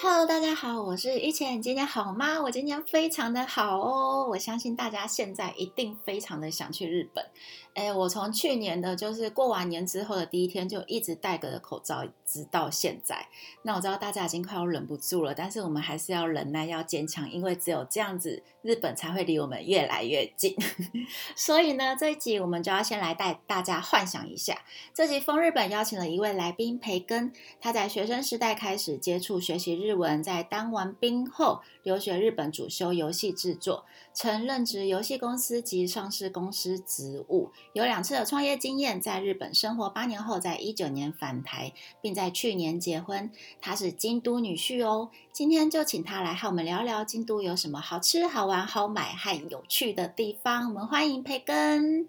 [0.00, 1.58] Hello，大家好，我是一钱。
[1.58, 2.40] 你今天好吗？
[2.40, 4.28] 我今天非常的好哦。
[4.30, 7.26] 我相信大家现在一定非常的想去日本。
[7.74, 13.26] 哎，我从去年的就是过完年之后的第一天就一直戴着口罩，直到现在。
[13.62, 20.56] 那我知道大家已经快要忍不住了，但是我们还是要忍耐，要坚强，因为只有这样子，日本才会离我们越来越近。
[21.34, 24.60] 所以呢，这一集我们就要先来带大家幻想一下。
[24.94, 29.87] 这集风日本邀请了一位来宾培根，他在学生时代开始接触学习日。
[29.88, 39.00] 日文在当完兵后留学日本，主修游戏制作，曾任职游戏公司及上市公司职务，有两次的创业经验。
[39.00, 43.30] 在日本生活八年后，在一九年返台，并在去年结婚。
[43.62, 45.10] 他是京都女婿哦。
[45.32, 50.68] 今天就请他来和我们聊聊京都有什么好吃、好玩、好买和有趣的地方。
[50.68, 52.06] 我们欢迎培根。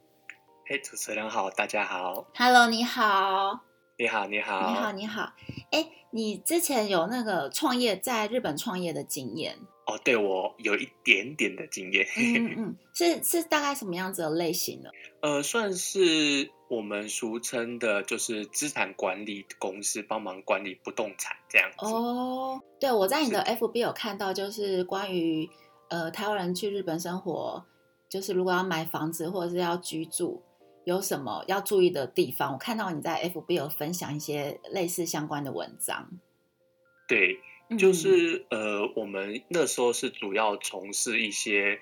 [0.66, 2.26] 嘿，主持人好，大家好。
[2.36, 3.69] Hello，你好。
[4.00, 5.34] 你好，你好，你好，你好。
[5.72, 9.58] 哎，你之前有那个创业在日本创业的经验？
[9.88, 12.08] 哦，对我有一点点的经验。
[12.16, 14.90] 嗯 嗯，是是大概什么样子的类型呢？
[15.20, 21.86] 呃，算是我们俗称的，就是资产管理公司，帮忙管理不动产这样子。
[21.86, 25.50] 哦，对，我在你的 FB 有看到，就是关于
[25.90, 27.66] 呃台湾人去日本生活，
[28.08, 30.42] 就是如果要买房子或者是要居住。
[30.90, 32.54] 有什么要注意的地方？
[32.54, 36.10] 我看到你在 FB 有分享一些类似相关的文章。
[37.08, 37.40] 对，
[37.78, 41.80] 就是呃，我们那时候是主要从事一些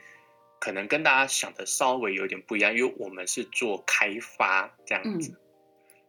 [0.59, 5.39] 可能跟大家想的稍微有点不一样，因为我们是做开发这样子。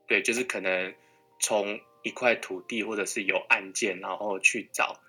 [0.08, 0.92] 对，就是可能
[1.38, 5.00] 从一块土地或者是有案件，然后去找，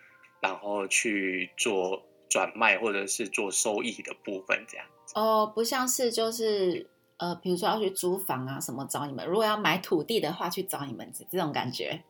[0.41, 5.13] 然后去做转卖或者是做收益的部分这样子。
[5.15, 6.87] 哦，不像是就是。
[7.19, 9.25] 呃，比如说要去租房啊，什么找你们？
[9.27, 12.01] 如果要买土地的话，去找你们这种感觉。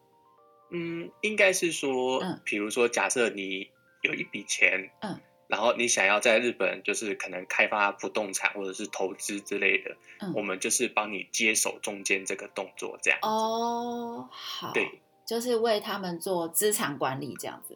[0.71, 3.67] 嗯，应该是说，嗯，比如说假设你
[4.03, 13.19] 有一笔钱，嗯，然后你想要在日本就是可能开发不动产或者是投资之类的，嗯，我们就是帮你接手中间这个动作这样。
[13.23, 17.75] 哦，好，对，就是为他们做资产管理这样子。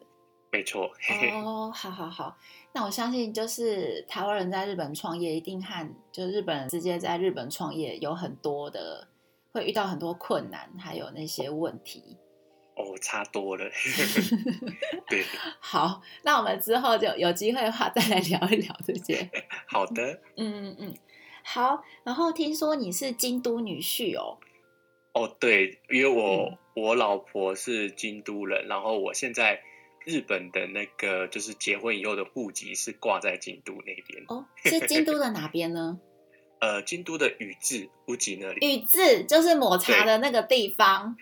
[0.54, 0.88] 没错。
[1.34, 2.38] 哦，好好好。
[2.72, 9.08] 那我相信，就是台湾人在日本创业，一定和就日本人直接在日本创业有很多的，
[9.50, 12.16] 会遇到很多困难，还有那些问题。
[12.76, 13.64] 哦，差多了。
[15.10, 15.24] 对。
[15.58, 19.28] 好，那我们之后就有机会的话，再来聊一聊这些。
[19.66, 20.20] 好的。
[20.36, 20.94] 嗯嗯嗯。
[21.42, 24.38] 好，然后听说你是京都女婿哦。
[25.14, 29.60] 哦，对，因为我我老婆是京都人，然后我现在。
[30.04, 35.98] 日本的那个就是结婚以后的户籍是挂在京都那边哦，是京都的哪边呢？
[36.60, 38.66] 呃，京都的宇治户籍那里。
[38.66, 41.16] 宇治就是抹茶的那个地方，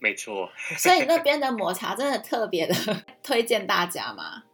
[0.00, 0.50] 没错。
[0.76, 2.74] 所以那 边的抹茶真的特别的
[3.22, 4.44] 推荐大家吗？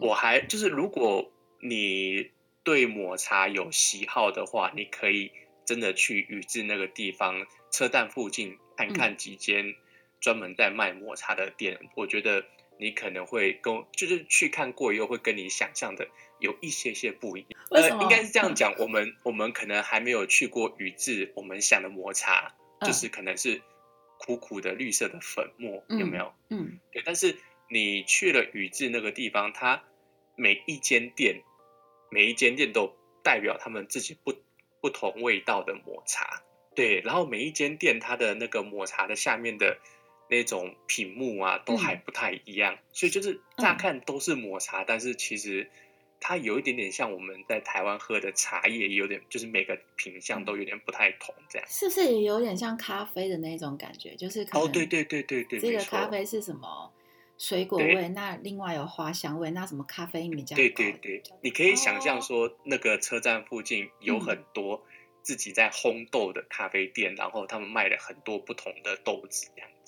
[0.00, 1.30] 我还就是如果
[1.60, 2.30] 你
[2.62, 5.30] 对抹茶有喜好的话，你可以
[5.66, 9.74] 真的去宇治那个地方车站附近看看几间
[10.20, 12.44] 专门在卖抹茶的店，我觉得。
[12.80, 16.08] 你可能会跟就是去看过以后，会跟你想象的
[16.38, 17.60] 有一些些不一样。
[17.70, 23.60] 呃，应该是这样讲，我们我们可能还没有去过宇治，我们想的抹茶就是可能是
[24.18, 26.32] 苦苦的绿色的粉末，有没有？
[26.48, 27.02] 嗯，对。
[27.04, 27.36] 但是
[27.68, 29.84] 你去了宇治那个地方，它
[30.34, 31.42] 每一间店，
[32.10, 34.34] 每一间店都代表他们自己不
[34.80, 36.42] 不同味道的抹茶。
[36.74, 39.76] 对，然后每一间店它的那个抹茶的下面的。
[40.30, 45.68] 那种品目啊，都还不太一样，所以就是乍看都是抹茶，但是其实
[46.20, 54.14] 它有一点点像我们在台湾喝的茶叶，有点就是每个品相都有点不太同，这样是不是也有点像咖啡的那种感觉？
[54.14, 56.92] 就是哦，对对对对对，这个咖啡是什么
[57.36, 58.08] 水果味？
[58.10, 64.84] 那另外有花香味，那什么咖啡因比较对对对，你可以想象说，那个车站附近有很多
[65.22, 69.79] 自己在烘豆的咖啡店，然后他们卖了很多不同的豆子，这样子。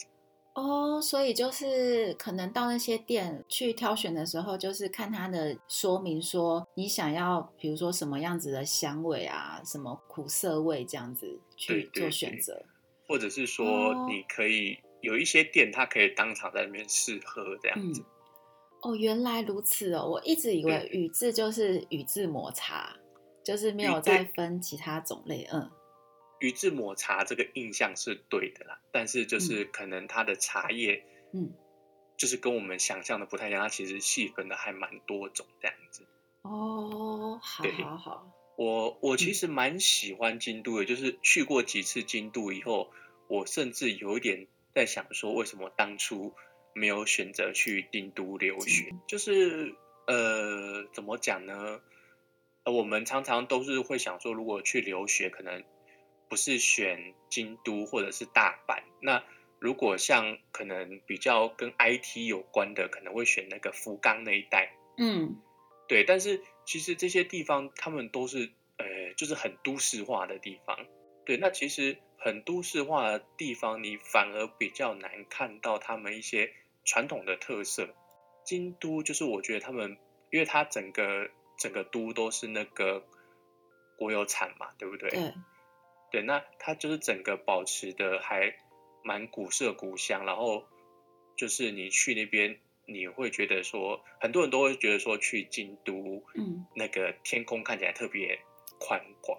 [0.54, 12.62] 哦，所以就是可能到那些店去挑选的时候，就是看它的说明，说你想要，比如说什么样子的香味啊，什么苦涩味这样子去做选择，
[13.08, 18.04] 或者是说你可以有一些店，它可以当场在里面试喝这样子。
[18.82, 22.94] 哦，原来如此哦，我一直以为宇治就是宇治抹茶，
[23.42, 25.70] 就是没有再分其他种类，嗯。
[26.42, 31.52] 宇治抹茶这个印象是对的啦，但是就是可能它的茶叶，嗯，
[32.16, 36.04] 就是跟我们想象的不太一样，它其实细分的还蛮多种这样子。
[36.42, 38.38] 哦，好，好，好。
[38.56, 42.90] 我我其实蛮喜欢京都的，就是去过几次京都以后，
[43.28, 46.34] 我甚至有一点在想说，为什么当初
[46.74, 49.74] 没有选择去京都留学，就是
[50.08, 51.80] 呃，怎么讲呢？
[52.64, 55.64] 呃，我们常常都是会想说，如果去留学，可能
[56.32, 58.82] 不是选京都或者是大阪。
[59.02, 59.22] 那
[59.58, 64.72] 如果像可能比较跟 IT 有关的，可能会选那个福冈那一带。
[64.96, 65.36] 嗯，
[65.86, 66.04] 对。
[66.04, 70.74] 但是其实这些地方，他们都是呃，就是很都市化的地方。
[71.26, 76.50] 对，那其实很都市化的地方，你反而比较难看到他们一些
[76.86, 77.94] 传统的特色。
[78.46, 79.98] 京都就是我觉得他们，
[80.30, 83.04] 因为它整个整个都都是那个
[83.98, 85.10] 国有产嘛，对不对？
[85.10, 85.34] 对。
[86.12, 88.54] 对，那它就是整个保持的还
[89.02, 90.64] 蛮古色古香，然后
[91.36, 98.38] 就是你去那边，你会觉得说，很多人都会觉得说去京都，嗯，那个天空看起来特别
[98.78, 99.38] 宽广。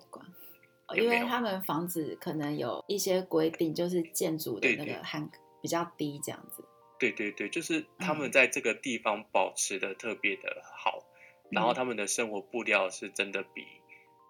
[0.96, 5.30] 因为他们房子可能有一些规定，就是建筑的那个很
[5.62, 6.64] 比较低，这样子。
[7.00, 11.04] 对对对，就是他们在这个地方保持的特别的好，
[11.50, 13.66] 然后他们的生活步调是真的比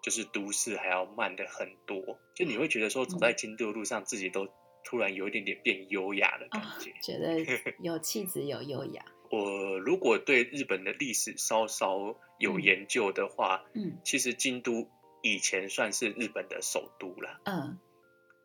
[0.04, 2.20] 就是都市还要慢的很多。
[2.34, 4.46] 就你会觉得说走在京都的路上，自己都
[4.84, 7.40] 突然有一点点变优雅的感觉，觉得
[7.82, 9.02] 有气质有优雅。
[9.30, 14.90] 我如果对日本的历史稍稍有研究的话，嗯，其实京都。
[15.26, 17.78] 以前算是日本的首都了，嗯，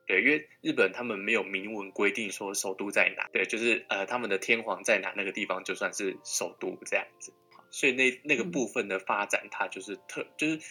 [0.07, 7.33] 对，因为日本他们没有明文规定说首都在哪，对，就是呃他们的天皇在哪那个地方就算是首都这样子，
[7.69, 10.61] 所以那那个部分的发展，它就是特，就是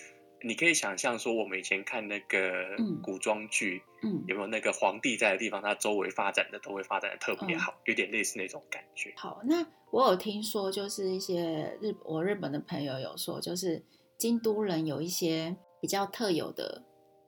[0.43, 9.13] 你可以想象说，我们以前看那个古装剧，嗯，有没有那个皇帝在的地方，它周围发展的都会发展的特别好，有点类似那种感觉。
[9.17, 13.85] 好，那我有听说，就是一些日我日本的朋友有说，就是
[14.17, 15.57] 京都人有一些。
[15.81, 16.83] 比较特有的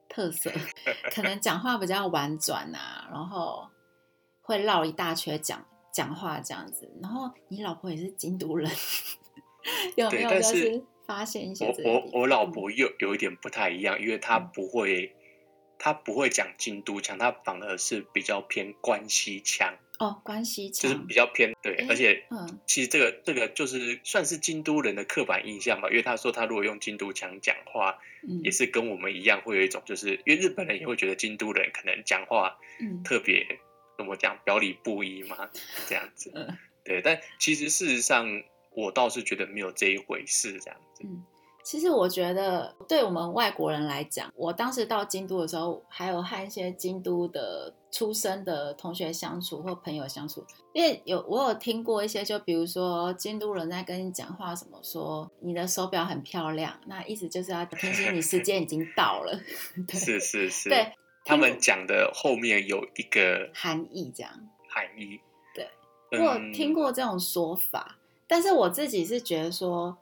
[0.09, 0.51] 特色，
[1.15, 3.65] 可能讲话比较婉转啊，然后
[4.43, 5.65] 会绕一大圈讲
[5.95, 6.93] 讲话这样子。
[7.01, 8.69] 然后你老婆也是京都人，
[9.95, 11.65] 有没有就是发现一些？
[11.67, 15.13] 我我我老婆又有一点不太一样，因为她不会，
[15.77, 19.75] 她不会讲京都腔，她反而是比较偏关西腔。
[19.99, 27.99] 哦，关西腔就是比较偏对，而且嗯，其实这个这个就是算是京都人的刻板印象吧，因为他说他如果用京都腔讲话，
[28.45, 32.57] 也是跟我们一样会有一种，就是因为日本人也会觉得京都人可能讲话
[33.05, 33.45] 特别
[33.99, 35.51] 怎么讲表里不一嘛，
[35.89, 36.33] 这样子，
[36.83, 38.43] 对，但其实事实上
[38.75, 41.05] 我倒是觉得没有这一回事，这样子。
[41.05, 41.25] 嗯
[41.63, 59.39] 其实我觉得，对我们外国人来讲，我当时到京都的时候，还有和一些京都的出生的同学相处或朋友相处，因为有我有听过一些，就比如说京都人在跟你讲话，什么说你的手表很漂亮，那意思就是要提醒你时间已经到了。
[59.93, 60.91] 是是是， 对，
[61.27, 64.33] 他们讲的后面有一个含义，这样
[64.67, 65.21] 含义。
[65.55, 65.69] 对，
[66.19, 67.99] 我有听过这种说法，
[68.31, 69.99] 但是我自己是觉得说。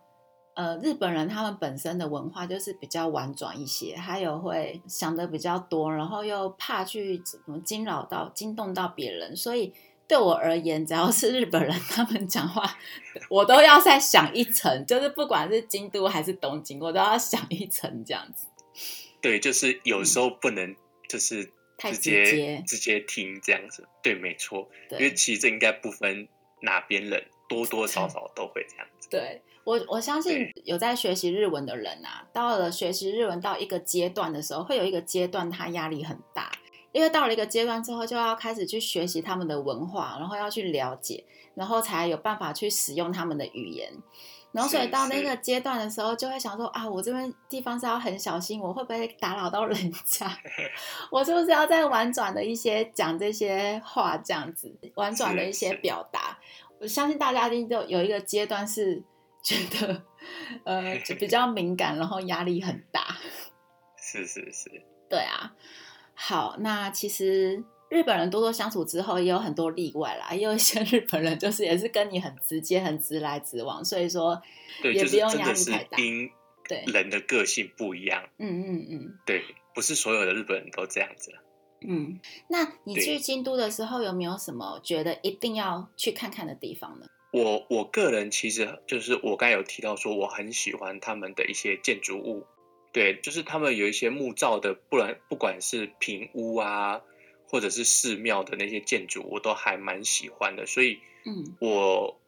[0.54, 9.72] 呃，日本人他们本身的文化就是比较婉转一些，还有会想的比较多，然后又怕去怎么惊扰到、惊动到别人，所以
[10.08, 12.76] 对我而言，只要是日本人 他们讲话，
[13.30, 18.48] 我都要再想一层，就是不管是京都还是东京，我都要想一层这样子。
[19.20, 20.74] 对，就是有时候不能
[21.08, 26.26] 就是直接直接听这样子，对，没错，因为其实这应该不分
[26.62, 29.08] 哪边人，多多少少都会这样子。
[29.10, 29.42] 对。
[29.64, 36.50] 我我相信有在学习日文的人啊，到了学习日文到一个阶段的时候，会有一个阶段他压力很大，
[36.90, 41.22] 因为到了一个阶段之后，就要开始去学习他们的文化，然后要去了解，
[41.54, 43.92] 然后才有办法去使用他们的语言。
[44.52, 50.26] 然后所以到那个阶段的时候，就会想说啊，我这边地方是要很小心，我会不会打扰到人家？
[51.12, 56.38] 我是不是要再婉转的一些讲这些话，这样子婉转的一些表达？
[56.80, 59.02] 我相信大家一定都有一个阶段是。
[59.40, 60.02] 觉得
[60.64, 63.16] 呃就比较敏感，然后压力很大。
[63.96, 64.68] 是 是是，
[65.08, 65.54] 对啊。
[66.12, 70.34] 好，那其实日本人多多相处之后，也有很多例外啦。
[70.34, 74.42] 也有一些日本人就是也是跟你很直接、很直来直往，所以说
[74.82, 75.96] 也不用压力太大。
[76.68, 78.28] 对，人的个性不一样。
[78.38, 81.32] 嗯嗯嗯，对，不是所有的日本人都这样子。
[81.80, 82.18] 嗯，
[82.48, 87.06] 那你去京都的时候，有没有什么觉得一定要去看看的地方呢？
[87.30, 92.46] 我我个人其实就是我刚有提到说我很喜欢他们的一些建筑物，
[92.90, 97.02] 对，就是他们有一些木造的，不然不管是平屋啊，
[97.46, 100.64] 或者是寺庙的那些建筑，我都还蛮喜欢的。
[100.64, 102.18] 所以，嗯，我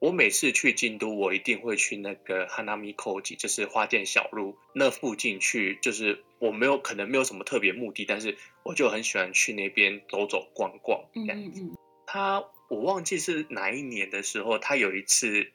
[0.00, 11.62] 我每次去京都，我一定会去那个 Hanami Koji，就是花见小路那附近去，就是我没有可能没有什么特别目的，但是我就很喜欢去那边走走逛逛这样子。
[12.06, 15.52] 它我忘记是哪一年的时候，他有一次，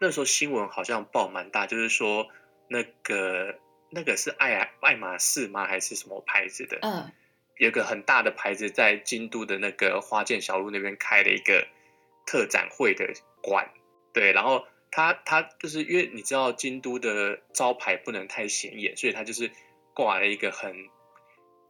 [0.00, 2.26] 那时候新闻好像报蛮大，就是说
[2.68, 3.58] 那个
[3.90, 5.66] 那个是爱爱马仕吗？
[5.66, 6.78] 还是什么牌子的？
[6.80, 7.12] 嗯，
[7.58, 11.68] 有个很大的牌子在京都的那个花见小路那边开了一个
[12.24, 13.72] 特展会的馆，
[14.12, 19.50] 对，然后他他就是因为你知道京都的招牌不能太显眼，所以他就是
[19.94, 20.74] 挂了一个很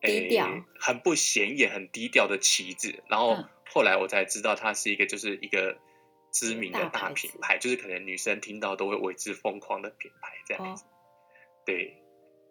[0.01, 0.49] 低调、
[0.79, 3.45] 很不显眼、很低调的旗子，然后。
[3.71, 5.77] 后来我才知道，它是一个就是一个
[6.33, 10.87] 知名的大品牌，就是可能女生听到都会为之疯狂的品牌这样子。
[11.67, 11.95] 对，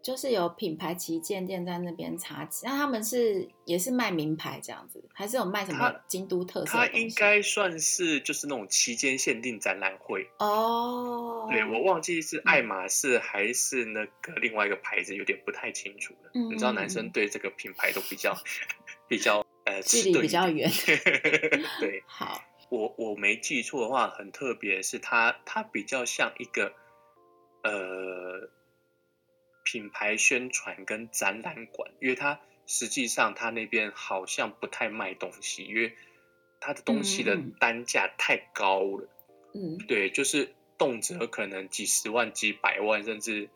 [0.08, 6.78] 就是有品牌旗舰店在那边插旗，那他们是也是卖名牌这样子，还是有卖什么京都特色？
[6.78, 11.50] 它应该算是就是那种期间限定展览会哦。
[11.52, 16.32] 对，我忘记是爱马仕还是那个另外一个牌子，有点不太清楚了。
[16.34, 18.34] 你知道男生对这个品牌都比较
[19.10, 19.46] 比较。
[19.66, 20.72] 呃，距离比较远。
[21.82, 26.72] 对，好，我我没记错的话，很特别，是它它比较像一个
[27.64, 28.50] 呃
[29.70, 35.94] 品牌宣传跟展览馆，因为它实际上它那边好像不太卖东西，因为
[36.62, 39.10] 它的东西的单价太高了。
[39.54, 43.50] 嗯，对，就是动辄可能几十万、几百万，甚至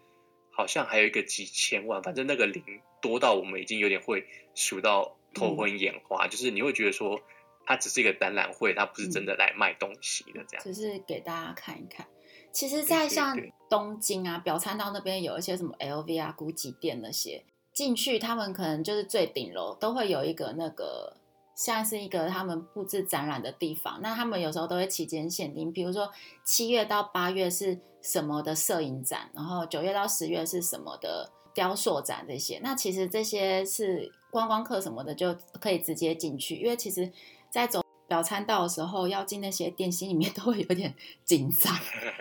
[0.51, 2.61] 好像还有一个几千万，反正那个零
[3.01, 5.17] 多到我们已经有点会数到。
[5.33, 7.23] 头昏眼花，就是你会觉得说，
[7.65, 10.61] 它只是一个展览会，它不是真的来卖东西的这样。
[10.61, 12.05] 只是给大家看一看。
[12.51, 13.37] 其实，在像
[13.69, 17.43] 东京啊，表参道那边有一些什么 LV 啊、GUCCI 店那些，
[17.73, 21.15] 进去他们可能就是最顶楼都会有一个那个，
[21.55, 23.99] 像是一个他们布置展览的地方。
[24.01, 26.11] 那他们有时候都会期间限定，比如说
[26.43, 32.59] 七月到八月是什么的摄影展，然后九月到十月是什么的雕塑展这些。
[32.63, 34.11] 那其实这些是。
[34.31, 37.11] 观光客什么的就可以直接进去，因为其实，
[37.49, 37.80] 在走
[38.11, 41.73] 表参道的时候，要进那些店，心里面都会有点紧张，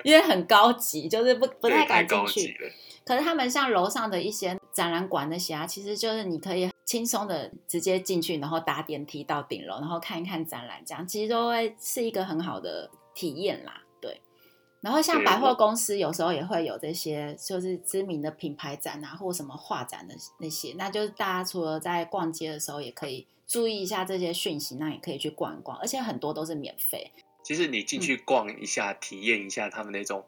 [0.04, 2.56] 因为很高级，就是不不太敢进去。
[3.04, 13.82] 可是他们像楼上的一些展览馆那些啊，其实就是你可以轻松的直接进去，然后搭电梯到顶楼，然后看一看展览，这样其实都会是一个很好的体验啦。
[14.00, 14.20] 对
[14.80, 27.10] 然后像百货公司有时候也会有这些，就是知名的品牌展啊，或什么画展的那些，那就是大家除了在逛街的时候，也可以注意一下这些讯息，那也可以去逛一逛，而且很多都是免费。
[27.42, 30.24] 其实你进去逛一下，体验一下他们那种，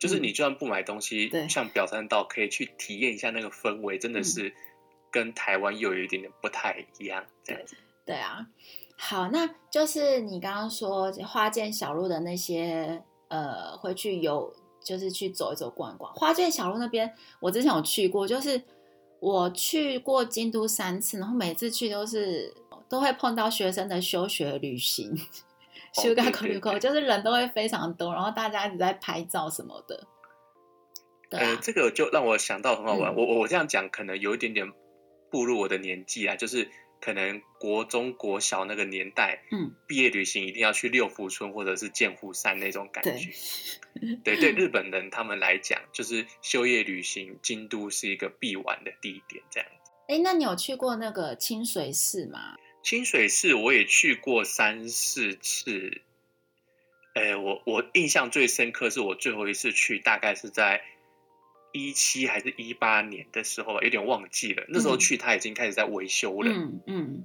[0.00, 4.52] 就是你就算不买东西，像表参道可以去体验一下那个氛围，真的是
[5.12, 7.24] 跟台湾又有一点点不太一样。
[7.44, 7.76] 这样子。
[8.04, 8.44] 对啊，
[8.98, 13.02] 好，那就是你刚刚说花见小路的那些。
[13.28, 16.14] 呃，会去游，就是去走一走、逛一逛。
[16.14, 18.62] 花见小路那边，我之前有去过，就是
[19.20, 22.54] 我去过京都三次，然后每次去都是
[22.88, 25.16] 都会碰到学生的休学旅行，
[25.94, 30.06] 休学旅行，就是人都会非常多，然后大家一直在拍照什么的。
[31.30, 33.14] 呃，这个就让我想到很好玩。
[33.16, 34.72] 我我这样讲可能有一点点
[35.30, 36.70] 步入我的年纪啊，就是。
[37.00, 43.30] 可能国中国小那个年代，嗯，毕业旅行一定要去六福村或者是剑湖山那种感觉。
[44.24, 49.92] 对对，日本人他们来讲，就是休业旅行，京都是一个必玩的地点，这样子。
[50.08, 52.56] 哎，那你有去过那个清水寺吗？
[52.82, 56.02] 清水寺我也去过三四次。
[57.14, 60.82] 哎，我我印象最深刻是我最后一次去，大概是在。
[61.76, 64.64] 一七还是一八年的时候，有点忘记了。
[64.68, 66.50] 那时候去，他已经开始在维修了。
[66.50, 67.24] 嗯嗯，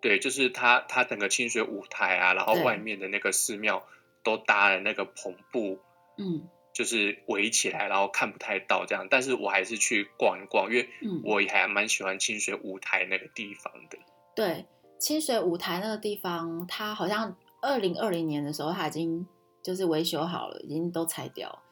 [0.00, 3.84] 对，就是他他整个清水舞台啊，然后外面的那个寺庙
[4.24, 5.78] 都搭了那个篷布，
[6.16, 9.06] 嗯，就是围起来，然后看不太到这样。
[9.10, 10.88] 但是我还是去逛一逛，因为
[11.22, 13.98] 我也还蛮喜欢清水舞台那个地方的。
[14.34, 14.64] 对，
[14.98, 19.26] 清水舞台那个地方，它好像二零二零年的时候，它已经
[19.62, 21.62] 就是维修好了，已经都拆掉，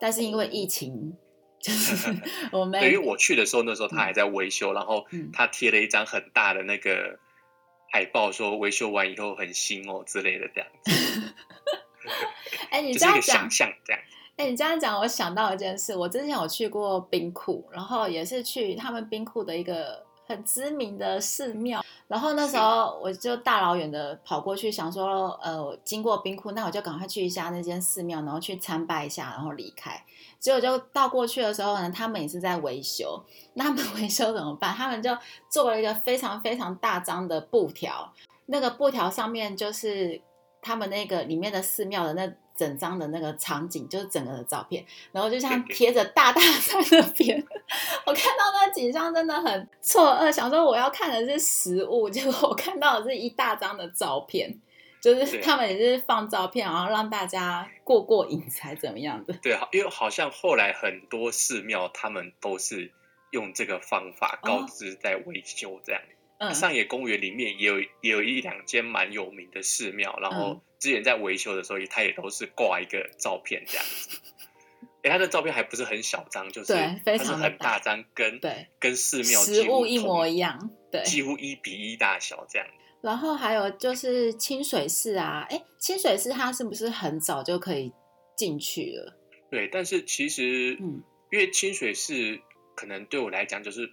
[0.00, 1.14] 但是因为疫情。
[1.66, 2.14] 就是
[2.52, 7.18] 我们，对于我去的时候，那时候他还在维修，然后他贴了一张很大的那个
[7.90, 11.34] 海报，说维修完以后很新哦之类的这样子。
[12.70, 13.72] 哎，你这样讲，这样。
[14.36, 30.04] 哎，你这样讲，我想到一件事，我之前有去过冰库，然后也是去他们冰库的一个很知名的寺庙，然后那时候我就大老远的跑过去，想说，呃，经过冰库，那我就赶快去一下那间寺庙，然后去参拜一下，然后离开。
[30.38, 33.24] 结果就到过去的时候呢，他们也是在维修。
[33.54, 34.74] 那他们 维修怎么办？
[34.74, 35.16] 他们就
[35.48, 38.12] 做了一个非常非常大张的布条，
[38.46, 40.20] 那个布条上面就是
[40.60, 44.84] 他们那个里面的寺庙的那整张的那个场景，就是整个的照片。
[45.12, 47.46] 然后就像贴着大大在那边，
[48.06, 54.58] 我看到那景象真的很错愕，想说我要看的是实物，结果我看到的是一大张的照片。
[54.98, 59.34] 就是他们也是放照片，然后让大家过过瘾才怎么样的。
[59.34, 62.90] 对，因为好像后来很多寺庙他们都是
[63.30, 66.02] 用这个方法告知在维修这样。
[66.38, 74.20] 嗯，上野公园里面也有也有一两间蛮有名的寺庙，然后之前在维修的时候，他也都是挂一个照片这样子。
[75.02, 76.74] 哎，他的照片还不是很小张，就是
[77.04, 82.66] 非常很大张，跟对跟寺庙实物一模一样，对，几乎一比一大小这样。
[83.02, 87.92] 然后还有就是清水寺啊，哎，清水寺它是不是很早就可以
[88.36, 89.16] 进去了？
[89.48, 92.40] 对，但是其实，嗯，因为清水寺
[92.74, 93.88] 可能对我来讲就是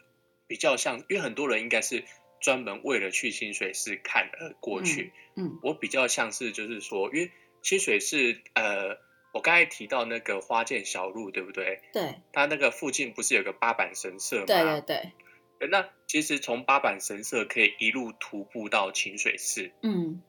[0.47, 2.03] 比较像，因为很多人应该是
[2.43, 5.13] 专门为了去清水寺看而过去。
[5.35, 7.31] 嗯，我比较像是就是说，因为
[7.61, 8.99] 清水寺，呃，
[9.31, 11.81] 我刚才提到那个花见小路，对不对？
[11.93, 14.45] 对，它那个附近不是有个八坂神社吗？
[14.45, 15.69] 对对对。
[15.69, 19.71] 那其实从八坂神社可以一路徒步到清水寺。
[19.81, 20.21] 嗯，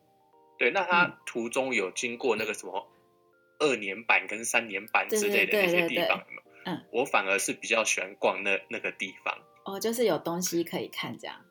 [0.57, 0.71] 对。
[0.71, 2.87] 那它途中有经过那个什么
[3.59, 6.25] 二年坂跟三年坂之类的那些地方
[6.65, 9.37] 嗯，我反而是比较喜欢逛那那个地方。
[9.65, 11.45] 哦，就是有东西可以看，这样。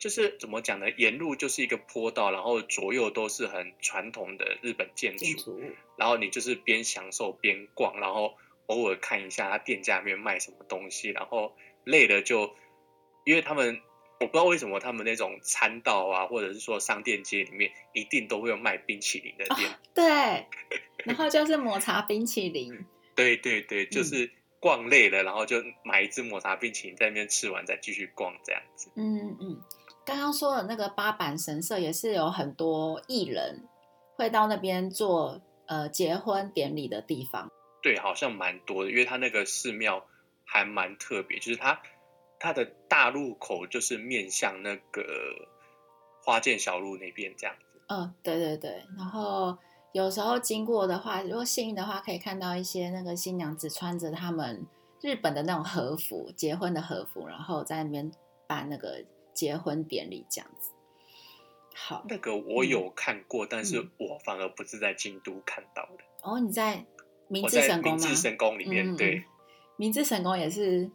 [0.00, 0.90] 就是怎么讲呢？
[0.96, 5.60] 沿路就是一个坡道，然后左右都是很传统的日本建筑。
[5.96, 8.34] 然后你就是边享受边逛，然后
[8.66, 11.54] 偶尔看一下他店家里面卖什么东西，然后
[11.84, 12.56] 累了就。
[13.26, 13.78] 因为他们，
[14.18, 19.70] 我不知道为什么他们那种餐道啊，或者是说商店街里面，一定都会有卖冰淇淋的店。
[19.94, 20.46] 对，
[21.04, 22.86] 然后就是抹茶冰淇淋。
[23.14, 28.90] 对对对，就是逛累了，然后就买一支抹茶冰淇淋，在那边吃完再继续逛这样子。
[28.96, 29.62] 嗯嗯，
[30.10, 33.62] 刚刚说的那个八坂神社也是有很多艺人
[34.16, 37.48] 会到那边做呃结婚典礼的地方。
[37.80, 40.04] 对，好像蛮多的，因为它那个寺庙
[40.44, 41.80] 还蛮特别，就是它。
[42.42, 45.04] 它的大入口就是面向那个
[46.24, 47.82] 花见小路那边这样子。
[47.88, 48.82] 嗯，对对对。
[48.96, 49.54] 然后
[49.92, 54.66] 有时候经过的话，如果幸运的话，可以看到一些那个新娘子穿着他们
[55.02, 58.10] 日本的那种和服，结婚的和服，然后在那边
[58.46, 59.04] 办那个
[59.40, 60.72] 结婚典礼这样子。
[61.74, 66.04] 好，那个我有看过，但是我反而不是在京都看到的。
[66.22, 66.84] 哦，你在
[67.28, 67.98] 明治神宫吗？
[67.98, 69.24] 明治神宫里面，对，
[69.76, 70.90] 明治神宫也是。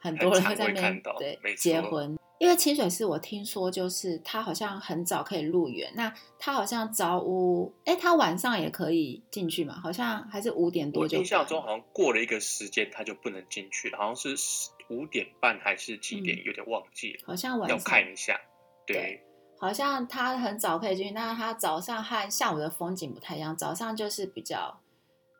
[0.00, 9.80] 很多人会在那边对结婚，因为清水寺我听说就是它好像很早可以入园，那它好像早午，哎，它晚上也可以进去嘛？
[9.80, 11.18] 好像还是五点多就。
[11.18, 17.20] 印象中好像过了一个时间它就不能进去了，好像是五点半还是几点，有点忘记了。
[17.26, 18.40] 好像晚上要看一下，
[18.86, 19.20] 对，
[19.58, 24.80] 好像他很早可以进去，那他早上和下午的风景不太一样，早上就是比较。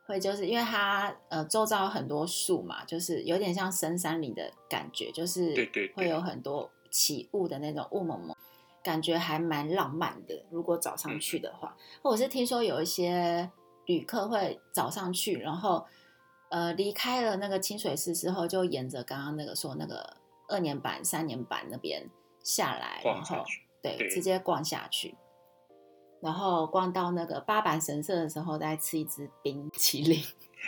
[0.06, 8.36] 会就是因为它呃周遭很多树嘛，就是有点像深山里的感觉，就是对对，会有很多起雾的那种雾蒙蒙，
[8.82, 10.44] 感觉还蛮浪漫的。
[10.50, 13.50] 如果早上去的话，或者是听说有一些
[13.86, 15.86] 旅客会早上去，然后
[16.50, 20.16] 呃离开了那个清水寺之后，就沿着刚刚那个说那个
[20.48, 22.08] 二年版、三年版那边
[22.42, 23.44] 下来，然后
[23.82, 25.16] 对直接逛下去。
[26.20, 30.20] 然后逛到那个八坂神社的时候，再吃一支冰淇淋，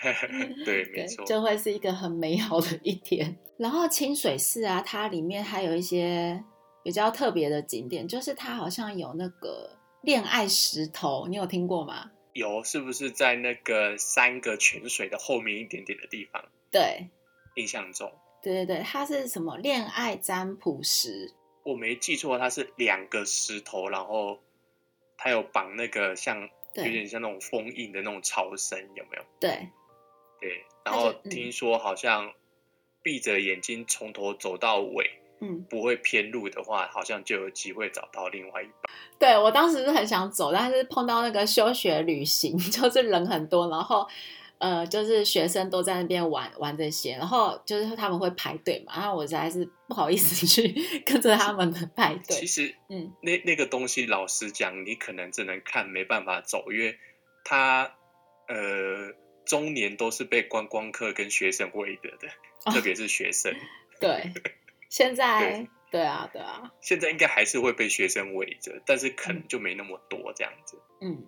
[0.64, 3.36] 对，没错，就会是一个很美好的一天。
[3.58, 6.42] 然后清水寺啊，它里面还有一些
[6.82, 12.10] 比较特别的景点，就是它好像有那个恋爱石头，你有听过吗？
[12.32, 16.42] 有，是不是在那个三个泉水的后面一点点的地方？
[16.70, 17.08] 对，
[17.56, 18.10] 印象中，
[18.42, 21.34] 对对对，它是什么恋爱占卜石？
[21.64, 24.38] 我没记错，它是两个石头，然后。
[25.22, 29.24] 它有绑那个像有点像那种封印的那种朝绳，有没有？
[29.38, 29.68] 对，
[30.40, 30.64] 对。
[30.84, 32.32] 然后听说好像
[33.02, 38.94] 闭着眼睛从头走到尾，嗯，不会偏路的话，好像就有机会找到另外一半。
[39.18, 44.06] 对我当时是很想走，但是碰到那个休学旅行， 就是人很多，然后。
[44.60, 50.70] 呃，就是学生都在那边玩玩这些，然后就是他们会排队嘛，然后我实在是不好意思去
[51.06, 52.36] 跟着他们的排队。
[52.36, 56.98] 其实，嗯，那那个东西，老实讲，你可能只能看，没办法走，因为
[57.42, 57.90] 他
[58.48, 59.14] 呃，
[59.50, 62.28] 中年都是被观光客跟学生围着的，
[62.72, 63.52] 特别是学生。
[64.00, 64.32] 对，
[64.88, 70.78] 现在对啊，对啊，现在应该还是会被学生围着，但是可能就没那么多这样子。
[71.00, 71.24] 嗯，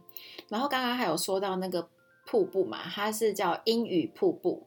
[0.49, 1.89] 然后刚刚还有说到那个。
[2.25, 4.65] 瀑布嘛，它是叫英语瀑布，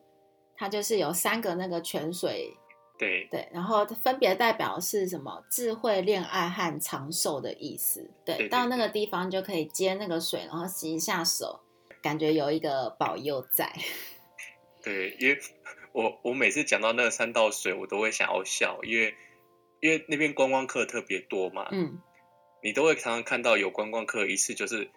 [0.58, 2.54] 它就是有三个那个泉水，
[2.98, 8.12] 对对，然后分别代表是什么智慧、恋爱和长寿的意思。
[8.26, 11.58] 对，到那个地方就可以接那个水，然后洗一下手，
[12.06, 13.74] 感觉有一个保佑在。
[14.84, 15.39] 对，因为
[15.91, 19.15] 我我每次讲到那个三道水，我都会想要笑，因为
[19.80, 22.00] 因为那边观光客特别多嘛，嗯，
[22.62, 24.88] 你都会常常看到有观光客一次就是。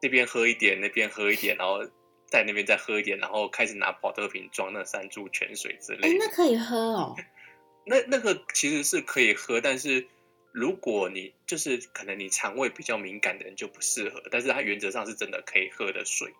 [0.00, 1.84] 这边喝一点，那边喝一点，然后
[2.28, 6.10] 在那边再喝一点，然后开始拿保特瓶装那三株泉水之类。
[6.10, 7.16] 哎，那可以喝哦。
[7.84, 10.06] 那那个其实是可以喝，但是
[10.52, 14.22] 如果你就是可能你肠胃比较敏感的人就不适合。
[14.30, 16.32] 但是它原则上是真的可以喝的水。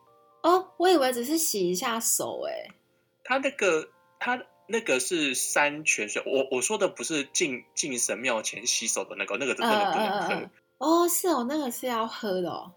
[0.43, 2.69] 哦，我以为只是洗一下手，哎。
[3.25, 10.51] 他那个他那个是山泉水，我我说的不是进进神庙前洗手的那个，那个真的不能喝。
[10.79, 12.73] 哦，是哦，那个是要喝的哦。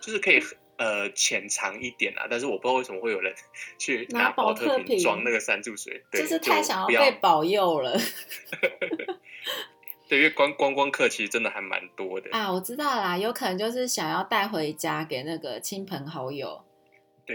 [0.00, 0.40] 就是可以
[0.76, 3.32] 呃浅尝一点啊，但是我不知道为什么会有人
[3.78, 7.96] 去拿保特瓶装那个山注水，就是太想要被保佑了。
[10.08, 12.52] 对，因为观观光客其实真的还蛮多的啊。
[12.52, 16.64] 我知道啦，有可能就是想要带回家给那个亲朋好友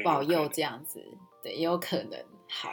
[0.02, 1.04] 保佑这样子，
[1.44, 2.20] 对，也有可能。
[2.48, 2.72] 好，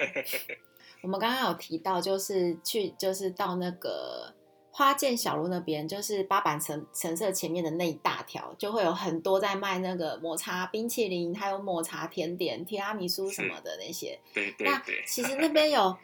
[1.02, 4.32] 我们刚刚有提到，就是去就是到那个。
[4.72, 14.16] 花见小路那边就是八坂神神社前面的那一大条，就会有很多在卖那个抹茶冰淇淋，还有抹茶甜点、提拉米苏什么的那些。
[14.32, 15.02] 对对对。
[15.04, 15.94] 其实那边有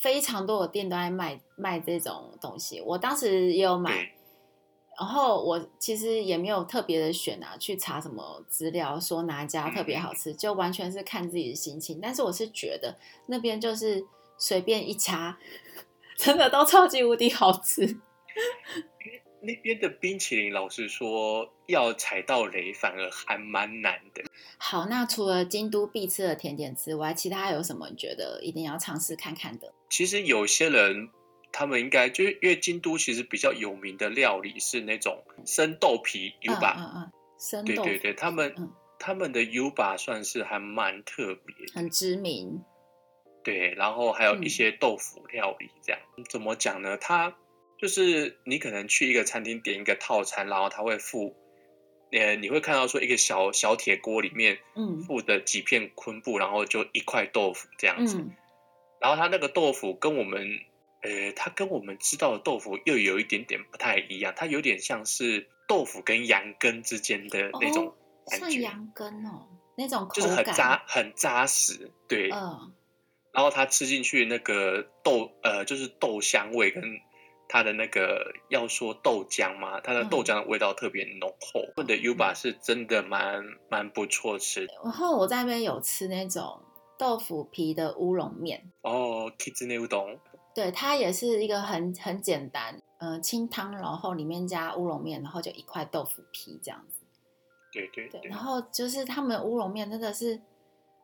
[0.00, 4.10] 非常多的店都在卖卖这种东西，我当时也有买。
[4.98, 11.98] 然后我其实也没有特别的选啊，去查什么资料说哪一家特别好吃，就完全是看自己的心情。
[12.02, 14.06] 但是我是觉得那边就是
[14.38, 15.38] 随便一家，
[16.16, 18.00] 真的都超级无敌好吃。
[19.40, 24.22] 那边的冰淇淋，老实说，要踩到雷反而还蛮难的。
[24.56, 29.74] 好，那除了京都必吃的甜点之外，其他有什么你觉得一定要尝试看看的？
[29.90, 31.10] 其实有些人，
[31.56, 38.52] 他们应该就是因为京都其实比较有名的料理是那种生豆皮 U 吧，嗯嗯，生对对对，他们
[38.98, 42.60] 他们的 U 吧算是还蛮特别，很知名。
[43.44, 46.00] 对，然后还有一些豆腐料理，这样。
[46.28, 46.96] 怎么讲呢？
[46.96, 47.36] 它
[47.78, 51.36] 就是你可能去一个餐厅点一个套餐，然后他会附，
[52.10, 58.18] 呃，你会看到说一个小小铁锅里面，嗯，附的几片昆布，然后就一块豆腐这样子，
[59.00, 60.58] 然后它那个豆腐跟我们，
[61.04, 67.94] 呃，它跟我们知道的豆腐又有一点点不太一样，它有点像是豆腐跟羊羹之间的那种
[68.30, 72.72] 感觉，像羊羹哦，那种就是很扎很扎实，对，嗯，
[73.32, 76.82] 然后它吃进去那个豆，呃，就是豆香味跟。
[77.46, 81.60] 它的那个要说豆浆嘛，它的豆浆的味道特别浓厚。
[81.76, 84.66] 我的 Uba 是真的蛮蛮不错吃。
[84.82, 86.58] 然后我在那边有吃那种
[86.98, 88.72] 豆腐皮的乌龙面。
[88.80, 90.18] 哦，Kizune 乌冬。
[90.54, 97.04] 对，它也是一个很很简单，嗯，清汤，然后里面加乌龙面，然后就一块豆腐皮这样子。
[97.72, 98.20] 对对对。
[98.24, 100.40] 然后就是他们乌龙面真的是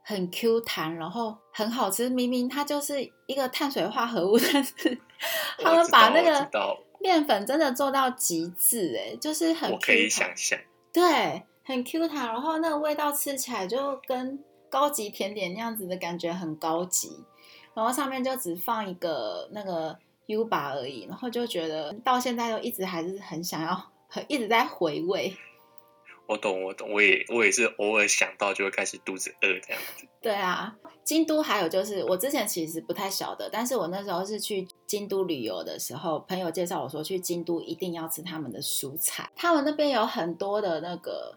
[0.04, 2.08] 很 Q 弹，然后很好吃。
[2.08, 4.98] 明明它就是一个碳水化合物， 但是。
[5.58, 6.50] 他们把那个
[6.98, 10.58] 面粉真的做到极致，哎，就是很我可以想象，
[10.90, 17.22] 对，很 Q 弹，然后那个味道吃起来就跟高级甜点那样子的感觉很高级，
[17.80, 25.34] 然后上面就只放一个那个 U 把而已，然后就觉得到现在都一直还是很想要，很一直在回味。
[26.26, 30.06] 我懂，我懂，我也我也是偶尔想到就会开始肚子饿这样子。
[30.20, 41.34] 对啊，京都还有就是我之前其实不太晓得，但是我那时候是去京都旅游的时候，朋友介绍我说去京都一定要吃他们的蔬菜，他们那边有很多的那个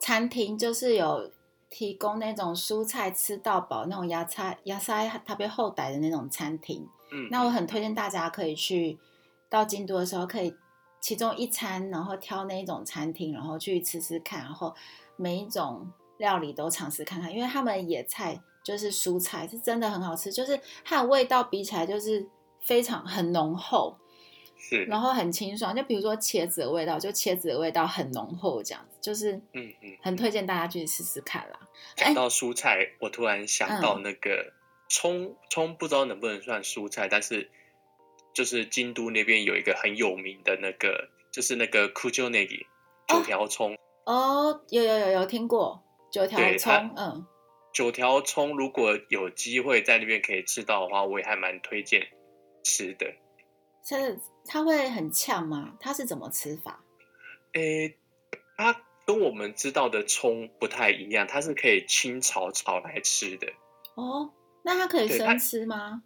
[0.00, 1.30] 餐厅，就是有
[1.70, 6.86] 提供那种蔬菜吃到饱那种芽菜芽菜特别厚歹的那种餐厅。
[7.12, 8.98] 嗯，那我很推荐大家可以去
[9.48, 10.54] 到京都的时候可以。
[11.02, 14.74] 其中一餐，然后挑那一种餐厅，然后去吃吃看，然后
[15.16, 22.28] 每一种料理都尝试看看，因为他们野菜就是蔬菜，是真的很好吃，就是它的味道比起来就是
[22.60, 23.96] 非常很浓厚，
[24.60, 25.74] 是，然后很清爽。
[25.74, 31.58] 就比如说茄子的味道，就茄子的味道很浓厚，这样子，就是嗯嗯，很推荐大家去试试看啦。
[31.96, 34.52] 讲到蔬菜，我突然想到那个
[34.88, 37.50] 葱，葱不知道能不能算蔬菜，但是。
[38.32, 42.64] 就是京都那边有一个很有名的那个，就是那个 kujonegi
[43.08, 47.26] 九条葱哦，有有有有听过九条葱，嗯，
[47.74, 52.06] 九条葱如果有机会在那边可以吃到的话，我也还蛮推荐
[52.62, 53.12] 吃的。
[53.82, 55.76] 是它会很呛吗？
[55.80, 56.82] 它是怎么吃法？
[57.54, 57.96] 诶，
[58.56, 63.52] 它跟我们知道的葱不太一样，它是可以清炒炒来吃的。
[63.94, 66.02] 哦，那它可以生吃吗？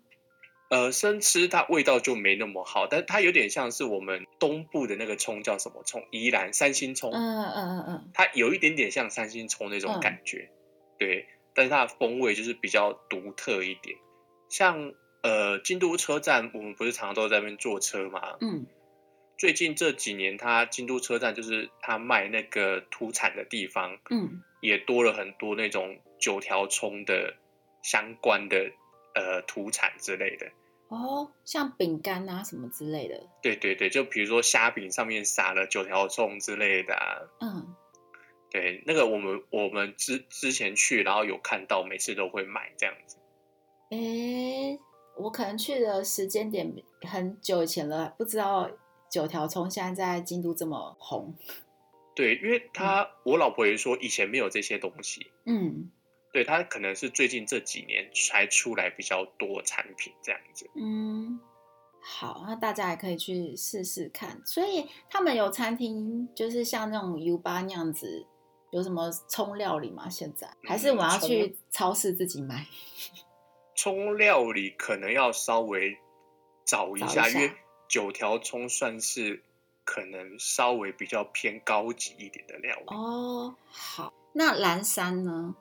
[0.71, 6.03] 呃，生吃它味道就没那么好，但它有点像是我们东部的那个葱叫什么葱？
[6.11, 7.11] 宜兰三星葱。
[7.13, 10.51] 嗯嗯嗯嗯，它有一点点像三星葱那种感觉，
[10.99, 13.97] 对，但是它的风味就是比较独特一点。
[14.49, 18.37] 像呃京都车站，我们不是常常都在那边坐车嘛？
[18.43, 18.67] 嗯，
[19.39, 27.35] 最近这几年，它京都车站就是它卖那个土产的地方，嗯，也多了很多那种九条葱的
[27.83, 28.71] 相关的
[29.15, 30.47] 呃土产之类的。
[30.89, 33.27] 哦，像饼干啊什么之类的。
[33.43, 36.95] 对对对，就比如说虾饼上面撒了九条葱之类的。
[36.95, 37.75] 啊嗯，
[38.51, 43.17] 对，那个我们我们之之前去，然后有看到，每次都会买这样子。
[43.91, 44.79] 哎，
[45.16, 46.72] 我可能去的时间点
[47.03, 48.70] 很久以前了，不知道
[49.11, 51.35] 九条葱现在在京都这么红。
[52.14, 55.31] 对，因为他我老婆也说以前没有这些东西。
[55.46, 55.90] 嗯。
[56.33, 60.68] 对，他可能是最近这几年才出来比较多产品这样子。
[60.74, 61.38] 嗯，
[62.03, 64.42] 好，那大家也可以去试试看。
[64.44, 68.27] 所以他们有餐厅，就是像那种 U 八那样子，
[68.72, 70.09] 有什么葱料理吗？
[70.09, 72.66] 现在还是我要去超市自己买？
[73.75, 75.97] 葱料理可能要稍微
[76.65, 77.53] 找一下，因为
[77.89, 79.43] 九条葱算是
[79.85, 82.87] 可能稍微比较偏高级一点的料理。
[82.95, 85.55] 哦，好，那蓝山呢？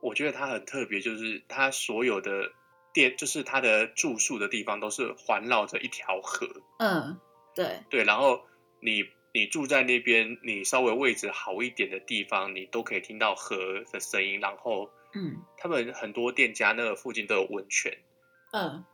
[0.00, 2.52] 我觉得它很特别，就是它所有的
[2.92, 6.46] 店，就是它的住宿的地方都是环绕着一条河。
[6.78, 7.18] 嗯，
[7.54, 8.04] 对对。
[8.04, 8.40] 然后
[8.80, 13.56] 你你住在那边，你稍微位置好一点的地方，你都可以听到河
[13.90, 14.38] 的声音。
[14.38, 17.96] 然后，嗯，他们很多店家那个附近都有温泉。
[18.52, 18.84] 嗯，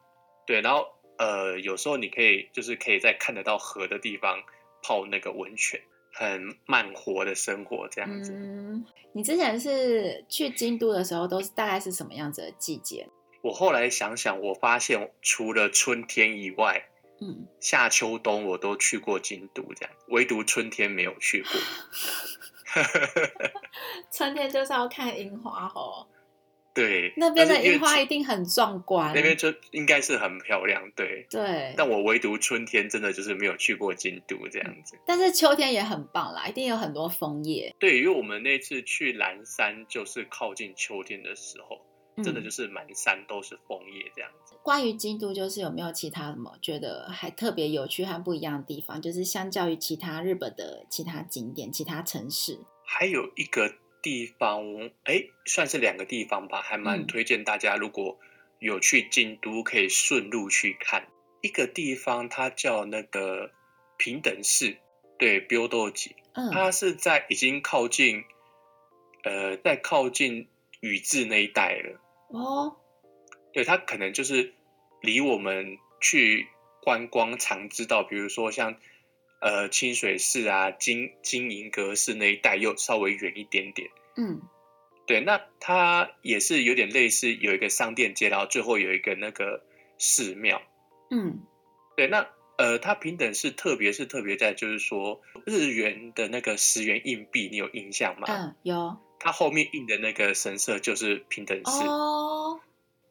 [0.47, 0.61] 对。
[0.61, 0.87] 然后
[1.19, 4.43] 呃，有时候你可以就是可以在看得到河的地方
[4.83, 5.81] 泡那个温泉。
[6.15, 8.35] 很慢活的生活这样子。
[8.35, 13.09] 嗯，你之前是去京都的时候，都是大概是什么样子的季节？
[13.41, 16.87] 我后来想想，我发现除了春天以外，
[17.23, 21.51] 嗯，夏秋冬我都去过京都，这样，唯独春天没有去过。
[24.13, 26.07] 春天就是要看樱花哦。
[26.75, 29.13] 对，那边的樱花一定很壮观。
[29.15, 31.27] 那边就应该是很漂亮，对。
[31.29, 31.75] 对。
[31.77, 34.99] 但我唯独春天真的就是没有去过京都这样子。
[35.05, 37.75] 但是秋天也很棒啦，一定有很多枫叶。
[37.79, 41.85] 对，因为我们那次去蓝山就是靠近秋天的时候，
[42.16, 44.55] 真的就是满山都是枫叶这样子。
[44.62, 49.01] 关于京都，就是有没有其他什么觉得还特别有趣和不一样的地方？
[49.01, 53.72] 就是相较于其他日本的其他景点、其他城市，还有一个。
[54.05, 54.64] 地方
[55.05, 57.77] 哎，算是两个地方吧，还蛮推荐大家。
[57.77, 58.18] 如果
[58.59, 61.07] 有去京都，可以顺路去看
[61.40, 63.53] 一个地方，它叫那个
[63.96, 64.75] 平等寺，
[65.20, 66.16] 对，标豆吉，
[66.51, 68.25] 它是在已经靠近，
[69.22, 70.48] 呃，在靠近
[70.83, 71.99] 宇治那一带了。
[72.29, 72.77] 哦，
[73.53, 74.53] 对，它可能就是
[75.01, 76.47] 离我们去
[76.83, 78.77] 观光常知道，比如说像。
[79.45, 83.90] 呃，清水寺啊，金金银阁寺那一带又稍微远一点点。
[84.16, 84.40] 嗯，
[85.05, 89.64] 对，那它也是有点类似，有一个商店街，然后最后有一个那个
[89.99, 90.62] 寺庙。
[91.11, 91.42] 嗯，
[91.97, 92.25] 对，那
[92.57, 98.29] 呃，它平等是特别是特别在就是说日元的那个十元硬币，你有印象吗？
[98.29, 98.97] 嗯，有。
[99.23, 101.87] 它后面印的那个神社就是平等寺。
[101.87, 102.61] 哦，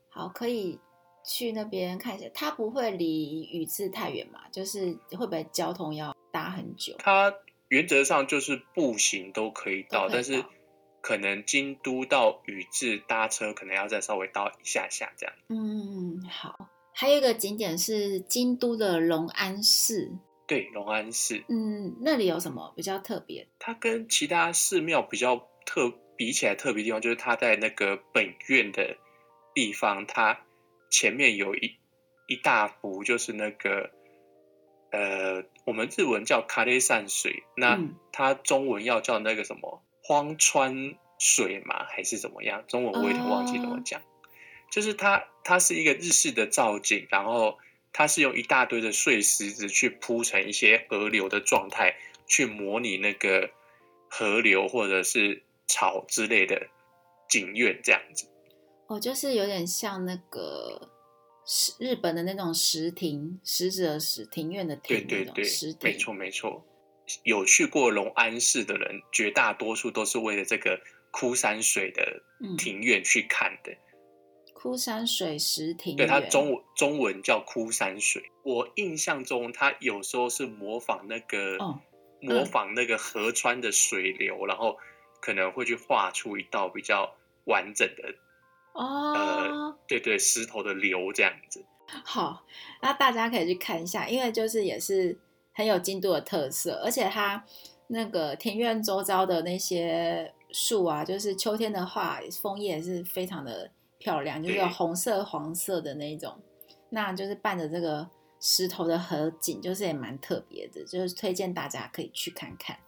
[0.10, 0.80] 好，可以。
[1.24, 4.40] 去那边看一下，它不会离宇治太远嘛？
[4.52, 6.96] 就是会不会交通要搭很久？
[6.98, 7.32] 它
[7.68, 10.44] 原则上就是步行都可以到，但是
[11.00, 15.36] 可能京都到宇治搭车可能要再稍微到一下下这样。
[15.50, 16.68] 嗯，好。
[16.92, 20.12] 还有一个景点是京都的龙安寺。
[20.48, 21.44] 对，龙安寺。
[21.50, 23.48] 嗯，那里有什么比较特别？
[23.60, 28.98] 它跟其他寺庙比较特比起来特别地方，就是它在那个本院的
[29.54, 30.40] 地方，它。
[30.94, 31.78] 前面有一
[32.28, 33.92] 一大幅，就是那个
[34.92, 37.80] 呃，我们日文叫卡雷山水，那
[38.12, 42.66] 它中文要叫那个什么荒川水嘛，还是怎么样？
[42.68, 44.02] 中文我有点忘记怎么讲。
[44.70, 47.58] 就是它，它是一个日式的造景，然后
[47.94, 51.96] 它是用一大堆的碎石子去铺成一些河流的状态，
[52.28, 53.50] 去模拟那个
[54.10, 56.68] 河流或者是草之类的
[57.30, 58.28] 景院这样子。
[58.88, 60.92] 哦，就是有点像那个
[61.46, 66.66] 石日本的那种石庭，石子的石庭院的庭对对对，没错没错。
[67.24, 70.80] 有去过龙安寺的人，绝大多数都是为了这个
[71.12, 72.22] 枯山水的
[72.58, 73.72] 庭院去看的。
[74.54, 78.22] 枯山水石庭，对它中文中文叫枯山水。
[78.44, 81.58] 我印象中，它有时候是模仿那个
[82.22, 84.78] 模仿那个河川的水流，然后
[85.22, 87.10] 可能会去画出一道比较
[87.46, 88.04] 完整的。
[88.74, 91.64] 哦，对对，石头的流这样子。
[92.06, 92.46] 好，
[92.82, 95.20] 那大家可以去看一下，因为就是也是
[95.54, 97.44] 很有京都的特色，而且它
[97.88, 106.42] 那个庭院周遭的那些树啊，就是秋天的话，枫叶也是非常的漂亮，就是有红色、黄色的那种，
[106.90, 112.80] 那就是伴着这个石头的河景，就是也蛮特别的，就是推荐大家可以去看看。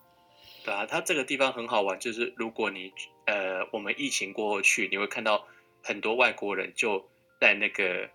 [0.64, 2.92] 对啊，它这个地方很好玩，就是如果你
[3.26, 5.48] 呃，我们疫情过后去，你会看到
[5.82, 8.10] 很多外国人就在那个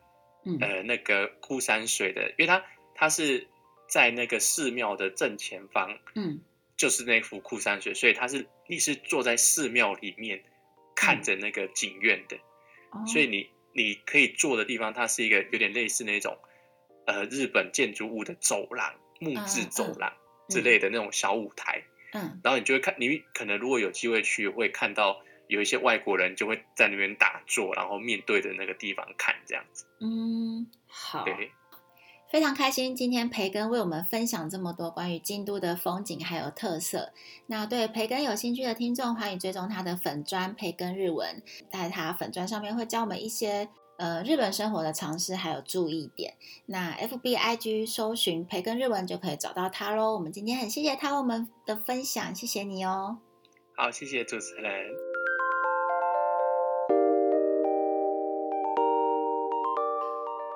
[0.61, 3.47] 呃那个枯山水的，因为它它是
[3.89, 6.41] 在那个寺庙的正前方，嗯，
[6.77, 10.43] 就是那幅枯山水，所以它是你是坐在寺庙里面
[10.97, 12.37] 看着那个景院的，
[13.07, 16.37] 所以你你可以坐的地方，它是一个有点类似那种。
[17.07, 20.13] 呃，日本建筑物的走廊、木质走廊
[20.51, 29.85] 之类的那种小舞台，嗯，然后你就会看，你可能如果有机会去，会看到有一些外国人就会在那边打坐，然后面对着那个地方看这样子。
[30.01, 31.25] 嗯，好，
[32.31, 37.13] 非常开心，今天培根为我们分享这么多关于京都的风景还有特色。
[37.47, 43.69] 那对培根有兴趣的听众，欢迎追踪他的粉砖培根日文，在他粉砖上面会教我们一些。
[43.99, 50.15] 呃，日本生活的常识还有注意点，那 F B I G 搜寻培根日文就可以找到他喽。
[50.15, 53.19] 我们今天很谢谢他我们的分享，谢谢你哦。
[53.75, 54.73] 好，谢谢主持人。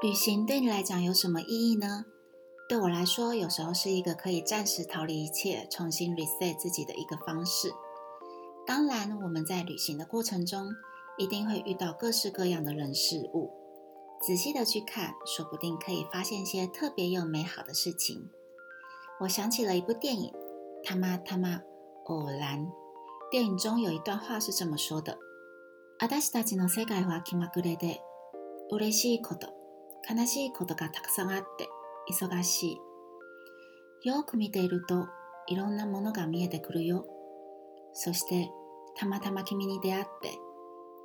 [0.03, 2.05] 旅行对你来讲有什么意义呢？
[2.69, 7.73] 对我来说，有时候是一个可以暂时逃离一切、重新 reset 自己的一个方式。
[8.65, 10.73] 当然，我们在旅行的过程中。
[11.19, 13.51] 一定会遇到各式各样的人事物，
[14.21, 18.31] 仔细的去看，说不定可以发现些特别又美好的事情。
[19.21, 20.33] 我想起了一部电影
[20.83, 21.61] 《他妈他妈
[22.07, 22.67] 偶然》，
[23.31, 25.19] 电影中有一段话是这么说的
[26.01, 28.01] ：“私たちの世界は気まぐれで、
[28.71, 29.49] 嬉しいこと、
[30.09, 31.69] 悲しいことがたくさんあって
[32.11, 32.79] 忙し
[34.05, 34.09] い。
[34.09, 35.07] よく見ていると
[35.47, 37.07] いろんなものが見えてくるよ。
[37.93, 38.51] そして
[38.97, 40.31] たまたま君に出会って。”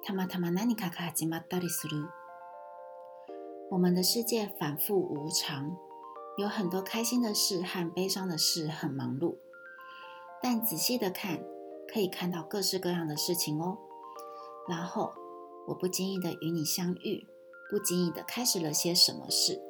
[0.03, 2.07] 他妈他妈，那你卡卡吉玛到底是路？
[3.71, 5.75] 我们的世界反复无常，
[6.37, 9.35] 有很多开心的事和悲伤的事，很忙碌。
[10.41, 11.43] 但仔细的看，
[11.91, 13.77] 可以看到各式各样的事情哦。
[14.69, 15.11] 然后，
[15.67, 17.27] 我不经意的与你相遇，
[17.69, 19.61] 不经意的开始了些什么事。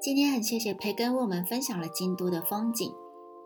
[0.00, 2.92] 今天很谢谢培根为我们分享了京都的风景。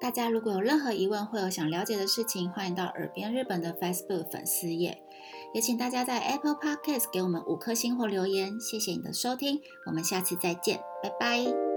[0.00, 5.02] 大家如果有任何疑问或有想了解的事情，欢迎到耳边日本的 Facebook 粉丝页，
[5.54, 8.60] 也请大家在 Apple Podcast 给我们五颗星或留言。
[8.60, 11.73] 谢谢你的收听，我们下次再见，拜拜。